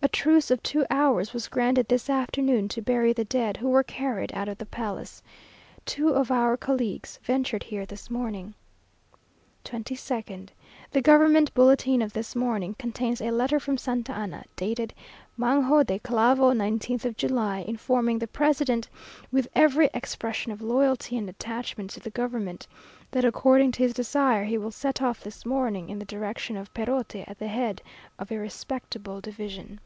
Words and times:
A 0.00 0.06
truce 0.06 0.52
of 0.52 0.62
two 0.62 0.86
hours 0.90 1.32
was 1.34 1.48
granted 1.48 1.88
this 1.88 2.08
afternoon, 2.08 2.68
to 2.68 2.80
bury 2.80 3.12
the 3.12 3.24
dead, 3.24 3.56
who 3.56 3.68
were 3.68 3.82
carried 3.82 4.32
out 4.32 4.48
of 4.48 4.56
the 4.58 4.64
palace. 4.64 5.20
Two 5.84 6.10
of 6.10 6.30
our 6.30 6.56
colleagues 6.56 7.18
ventured 7.24 7.64
here 7.64 7.84
this 7.84 8.08
morning. 8.08 8.54
22nd. 9.64 10.50
The 10.92 11.02
government 11.02 11.52
bulletin 11.52 12.00
of 12.00 12.12
this 12.12 12.36
morning 12.36 12.76
contains 12.78 13.20
a 13.20 13.32
letter 13.32 13.58
from 13.58 13.76
Santa 13.76 14.12
Anna, 14.12 14.44
dated 14.54 14.94
Mango 15.36 15.82
de 15.82 15.98
Clavo, 15.98 16.52
19th 16.54 17.04
of 17.04 17.16
July, 17.16 17.64
informing 17.66 18.20
the 18.20 18.28
president, 18.28 18.88
with 19.32 19.48
every 19.56 19.90
expression 19.92 20.52
of 20.52 20.62
loyalty 20.62 21.18
and 21.18 21.28
attachment 21.28 21.90
to 21.90 22.00
the 22.00 22.10
government, 22.10 22.68
that 23.10 23.24
according 23.24 23.72
to 23.72 23.82
his 23.82 23.94
desire 23.94 24.44
he 24.44 24.56
will 24.58 24.70
set 24.70 25.02
off 25.02 25.24
this 25.24 25.44
morning 25.44 25.88
in 25.88 25.98
the 25.98 26.04
direction 26.04 26.56
of 26.56 26.72
Perote, 26.72 27.24
"at 27.26 27.40
the 27.40 27.48
head 27.48 27.82
of 28.16 28.30
a 28.30 28.38
respectable 28.38 29.20
division." 29.20 29.80